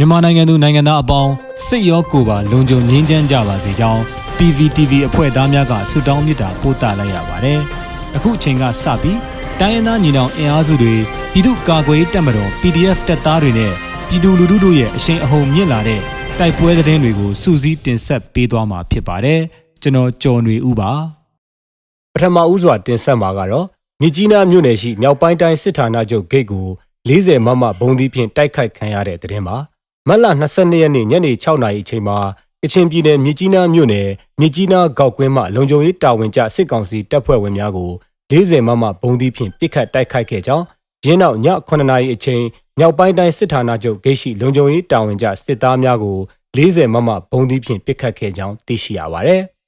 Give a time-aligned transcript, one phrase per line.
[0.00, 1.32] မြန်မာနိုင်ငံသူနိုင်ငံသားအပေါင်း
[1.66, 4.00] စိတ်ရောကိုယ်ပါလုံခြုံငြိမ်းချမ်းကြပါစေကြောင်း
[4.36, 7.60] PVTV အဖွဲ့သားများကဆုတောင်းမေတ္တာပို့သလိုက်ရပါတယ်။
[8.16, 9.18] အခုအချိန်ကစပြီး
[9.60, 10.94] တိုင်းရင်းသားညီနောင်အင်အားစုတွေ
[11.32, 13.72] ပြည်သူ့ကာကွယ်ရေးတပ်မတော် PDF တပ်သားတွေနဲ့
[14.08, 16.00] ပြည်သူလူထုတို့ရဲ့အရှိန်အဟုန်မြင့်လာတဲ့
[16.38, 19.40] တိုက်ပွဲသတင်းတွေကိုစူးစီးတင်ဆက်ပေးသွားမှာဖြစ်ပါတယ်။
[19.82, 20.90] ကျွန်တော်ကျော်နေဦးပါ။
[22.14, 23.66] ပထမဦးစွာတင်ဆက်မှာကတော့
[24.02, 26.66] မြကြီးနားမြို့နယ်ရှိမြောက်ပိုင်းတိုင်းစစ်ဌာနချုပ်ဂိတ်ကို
[27.08, 29.56] 40မမဘုံသီးဖြင့်တိုက်ခိုက်ခံရတဲ့တဲ့တင်ပါ
[30.10, 32.18] မတ်လ22ရက်နေ့ညနေ6နာရီအချိန်မှာ
[32.62, 34.08] ကချင်ပြည်နယ်မြကြီးနားမြို့နယ်
[34.40, 37.90] မြကြီးနားဂေါက်ကွင်းမှလုံခြုံရေးတာဝန်ကျစစ်ကောင်စီတပ်ဖွဲ့ဝင်များကို
[38.30, 40.64] 40မမဘုံသီးဖြင့်ပစ်ခတ်တိုက်ခိုက်ခဲ့ကြောင်း
[41.04, 42.42] ရင်းနောက်ည9နာရီအချိန်
[42.78, 46.16] မြောက်ပိုင်းတိုင်းစစ်ဌာနချုပ်ဂိတ်ရှိလုံခြုံရေးတာဝန်ကျစစ်သားများကို
[46.56, 49.42] 40မမဘုံသီးဖြင့်ပစ်ခတ်ခဲ့ကြောင်းသိရှိရပါတယ်။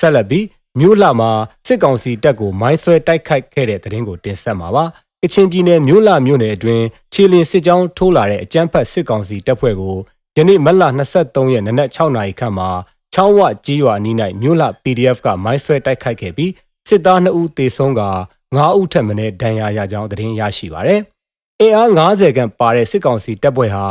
[0.00, 0.44] ဆက်လက်ပြီး
[0.80, 1.30] မြို့လှမှာ
[1.66, 4.84] စစ်ကောင်စီတပ်ကိုမိုင်းဆွဲတိုက်ခိုက်ခဲ့တဲ့တဲ့ရင်ကိုတင်ဆက်မှာပါ။
[5.22, 9.96] ကချင်ပြည်နယ်မြို့လှမြို့နယ်အတွင်းခြေလင်စစ်ကြောင်းထိုးလာတဲ့အကြမ်းဖက်စစ်ကောင်စီတပ်ဖွဲ့ကို
[10.36, 10.82] ယနေ့မတ်လ
[11.18, 12.68] 23ရက်နနက်6နာရီခန့်မှာ
[13.14, 16.52] ချောင်းဝကြီးရွာနီး၌မြို့လှ PDF ကမိုင်းဆွဲတိုက်ခိုက်ခဲ့ပြီး
[16.88, 18.02] စစ်သား2ဦးသေဆုံးက
[18.44, 21.00] 9ဦးထပ်မံဒဏ်ရာရကြောင်းသတင်းရရှိပါရယ်။
[21.60, 23.84] အင်အား90ခန့်ပါတဲ့စစ်ကောင်စီတပ်ဖွဲ့ဟာ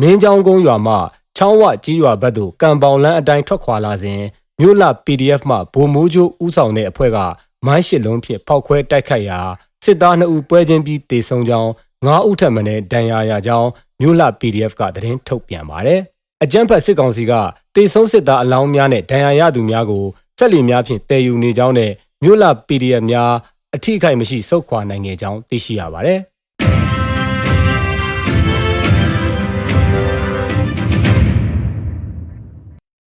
[0.00, 0.94] မင်းချောင်းကုန်းရွာမှ
[1.36, 4.20] ချောင်းဝကြီးရွာဘက်သို့ကံပေါင်လန်းအတိုင်းထွက်ခွာလာစဉ်
[4.60, 7.18] မြို့လ PDF မှဗိုလ်မိုးကျိုးဦးဆောင်တဲ့အဖွဲ့က
[7.66, 9.40] မိုင်းရှစ်လုံးဖြင့်ဖောက်ခွဲတိုက်ခိုက်ရာ
[9.84, 11.70] စစ်သား2ဦးပွဲချင်းပြီးတေဆုံးကြောင်း
[12.02, 12.60] 9ဦးထပ်မံ
[12.92, 13.68] ဒဏ်ရာရကြောင်း
[14.00, 16.00] မြို့လ PDF ကသတင်းထုတ်ပြန်ပါတယ်။
[16.42, 17.32] အကြမ်းဖက်စစ်ကောင်စီက
[17.74, 20.04] တေဆုံးစစ်သားအလောင်းများနဲ့ဒဏ်ရာရသူများကို
[20.38, 21.92] စက်လီများဖြင့်တည်ယူနေကြောင်းနဲ့
[22.22, 23.32] မြို့လ PDF များ
[23.74, 26.20] အထိခိုက်မရှိစုခွာနိုင်ခဲ့ကြောင်းသိရှိရပါတယ်။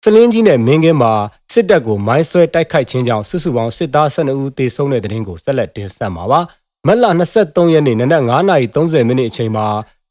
[0.09, 1.13] စလင်းကြီးနဲ့မင်းကင်းမှာ
[1.53, 6.41] စစ်တပ်ကိုမိုင်းဆွဲတိုက်ခိုက်ခြင်းကြောင့်စုစုပေါင်းစစ်သား12ဦးသေဆုံးတဲ့တဲ့ရင်ကိုဆက်လက်တင်ဆက်မှာပါ။
[6.87, 7.05] မတ်လ
[7.39, 9.67] 23ရက်နေ့နနက်9:30မိနစ်အချိန်မှာ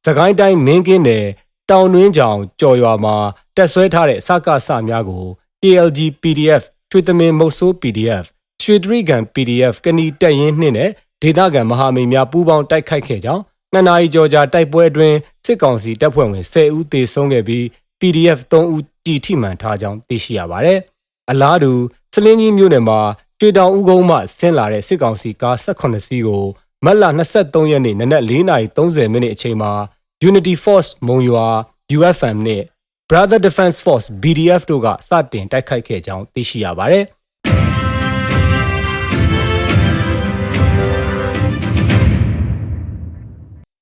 [0.05, 1.25] သခိုင်းတိုင်းမင်းကင်းနယ်
[1.71, 3.15] တောင်တွင်းကြောင်ကြော်ရွာမှာ
[3.55, 5.23] တက်ဆွဲထားတဲ့စကစများကို
[5.61, 8.25] TLG PDF ချွေသမင်မုတ်ဆိုး PDF
[8.63, 10.89] ရွှေတရိကန် PDF ကဏီတက်ရင်နှင့်နဲ့
[11.21, 17.63] ဒေသခံမဟာမိတ်များပူးပေါင်းတိုက်ခိုက်ခဲ့ကြောင်းနှစ်နာရီကျော်ကြာတိုက်ပွဲအတွင်းစစ်ကောင်စီတပ်ဖွဲ့ဝင်10ဦးသေဆုံးခဲ့ပြီး
[17.99, 20.79] PDF 3ဦး ကြည်ထိမှန်ထားကြောင်းသိရှိရပါတယ်။
[21.31, 21.71] အလားတူ
[22.13, 22.99] စလင်းကြီးမြို့နယ်မှာ
[23.39, 26.43] ကျွေတောင်ဦးကုန်းမှဆင်းလာတဲ့စစ်ကောင်စီကား18စီးကို
[26.85, 27.03] မတ်လ
[27.37, 29.71] 23ရက်နေ့နနက်4:30မိနစ်အချိန်မှာ
[30.29, 31.45] Unity Force မုံရွာ
[31.97, 32.63] UFM နဲ့
[33.09, 37.05] Brother Defense Force BDF တို့ကစတင်တိုက်ခိုက်ခဲ့ကြောင်းသိရှိရပါတယ်။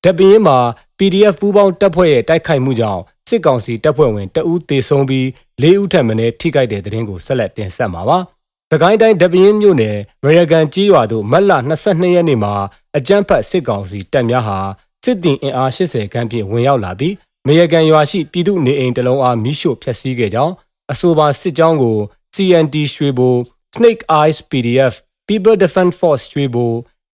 [0.04, 0.58] တပင်းမှာ
[0.98, 5.26] PDF ပူးပေါင်းတပ်ဖွဲ့ရဲ့တိုက်ခိုက်မှုကြောင့် စစ်ကောင်စီတပ်ဖွဲ့ဝင်တအူးသေဆုံးပြီး
[5.62, 8.18] ၄ဦးထပ်မံထိခိုက်တဲ့တဲ့ရင်ကိုဆက်လက်တင်ဆက်မှာပါ။
[8.70, 11.52] သခိုင်းတိုင်းဒပင်းမြို့နယ်ရရကန်ကြီးရွာသို့မတ်လ
[11.84, 12.54] 22ရက်နေ့မှာ
[12.96, 14.58] အကြမ်းဖက်စစ်ကောင်စီတပ်များဟာ
[15.04, 17.14] စစ်တင်အင်အား80ခန်းဖြင့်ဝင်ရောက်လာပြီး
[17.46, 20.54] မရကန်ရွာရှိပြည်သူနေအိမ်တလုံးအားမိရှို့ဖျက်ဆီးခဲ့ကြောင်း
[20.92, 21.98] အဆိုပါစစ်ကြောင်းကို
[22.34, 23.34] CNT ရွှေဘို
[23.74, 24.94] Snake Eyes PDF
[25.28, 26.72] People Defense Force ရွှေဘို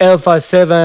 [0.09, 0.35] Alpha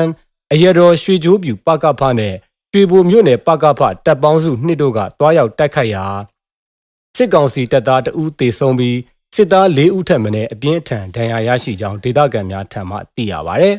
[0.03, 2.35] 7အရတော်ရွှေချိုးပြူပကဖနဲ့
[2.77, 6.05] ရွှေဘိုမြို့နယ်ပကဖတပ်ပေါင်းစုနှစ်တို့ကတွားရောက်တိုက်ခိုက်ရာ
[7.17, 8.97] စစ်ကောင်စီတပ်သားတအူးသေဆုံးပြီး
[9.35, 13.67] စစ်သား၄ဦးထပ်မံအပြင်းအထန်ဒဏ်ရာရရှိကြောင်းဒေသခံများထံမှသိရပါဗျ။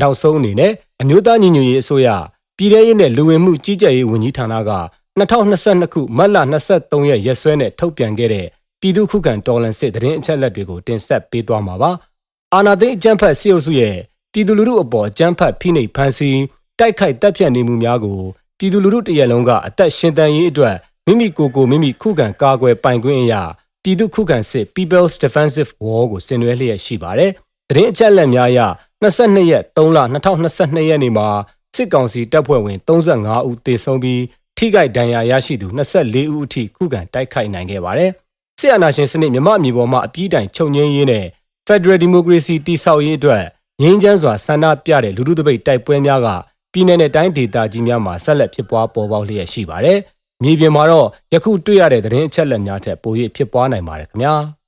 [0.00, 2.08] နောက်ဆုံးအနေနဲ့အမျိုးသားညီညွတ်ရေးအစိုးရ
[2.56, 4.72] ပြည်ထရေးနဲ့လူဝင်မှုကြီးကြပ်ရေးဝန်ကြီးဌာနက
[5.18, 6.36] 2022ခုမတ်လ
[6.72, 8.46] 23ရက်ရက်စွဲနဲ့ထုတ်ပြန်ခဲ့တဲ့
[8.80, 11.90] ပြည်သူ့ခုခံတော်လှန်စစ်တရင်အချက်လက်တွေကိုတင်ဆက်ပေးသွားမှာပါ။
[12.54, 13.96] အာဏာသိမ်းအကြမ်းဖက်စစ်အုပ်စုရဲ့
[14.32, 16.40] ပြည်သူလူထုအပေါ်အကြမ်းဖက်ဖိနှိပ်ဖန်ဆီး
[16.78, 18.20] တိုက်ခိုက်တပ်ဖြတ်နေမှုများကို
[18.58, 20.76] ပြည်သူလူထုတရက်လုံးကအသက်ရှင်တန်ရေးအတွက်
[21.06, 23.42] မိမိကိုယ်ကိုမိမိခုခံကာကွယ်ပိုင်ခွင့်အရာ
[23.82, 27.30] ပြည်သူခုခံစစ် People's Defensive War ကိုဆင်နွှဲလျက်ရှိပါတယ်။
[27.70, 28.60] တရင်အချက်လက်များအရ
[29.02, 31.28] 22ရက်3လ2022ရက်နေ့မှာ
[31.76, 34.22] စစ်ကောင်စီတပ်ဖွဲ့ဝင်35ဦးသေဆုံးပြီး
[34.58, 38.12] ထိခိုက်ဒဏ်ရာရရှိသူ24ဦးအထိခုခံတိုက်ခိုက်နိုင်ခဲ့ပါတယ်။
[38.60, 41.24] စစ်အာဏာရှင်စနစ်မြမအမျိုးပေါ်မှာအပြည့်တိုင်ချုပ်ငြိမ်းရေးနဲ့
[41.66, 43.42] Federal Democracy တည်ဆောက်ရေးအတွက်
[43.82, 46.28] ငြိမ်းချမ်းစွာဆန္ဒပြတဲ့လူထုတပိတ်တိုက်ပွဲများက
[46.72, 49.98] ပြည်내နဲ့တိုင်းဒေသကြီးများမှာဆက်လက်ဖြစ်ပွားပေါ်ပေါက်လျက်ရှိပါတယ်။
[50.42, 54.34] မြေပြင်မှာတော့ယခုတွေ့ရတဲ့သတင်းအချက်အလက်များထက်ပို၍ဖြစ်ပွားနိုင်ပါတယ်ခင်ဗျာ။